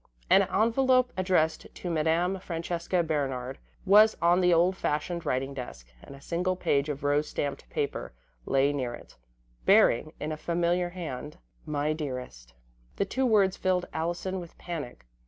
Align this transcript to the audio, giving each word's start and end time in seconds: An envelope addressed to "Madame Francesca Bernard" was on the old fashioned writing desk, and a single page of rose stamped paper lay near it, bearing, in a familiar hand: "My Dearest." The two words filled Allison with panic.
An 0.31 0.41
envelope 0.51 1.13
addressed 1.15 1.67
to 1.75 1.91
"Madame 1.91 2.39
Francesca 2.39 3.03
Bernard" 3.03 3.59
was 3.85 4.17
on 4.19 4.41
the 4.41 4.51
old 4.51 4.75
fashioned 4.75 5.27
writing 5.27 5.53
desk, 5.53 5.89
and 6.01 6.15
a 6.15 6.21
single 6.21 6.55
page 6.55 6.89
of 6.89 7.03
rose 7.03 7.29
stamped 7.29 7.69
paper 7.69 8.11
lay 8.47 8.73
near 8.73 8.95
it, 8.95 9.15
bearing, 9.63 10.11
in 10.19 10.31
a 10.31 10.37
familiar 10.37 10.89
hand: 10.89 11.37
"My 11.67 11.93
Dearest." 11.93 12.55
The 12.95 13.05
two 13.05 13.27
words 13.27 13.57
filled 13.57 13.85
Allison 13.93 14.39
with 14.39 14.57
panic. 14.57 15.05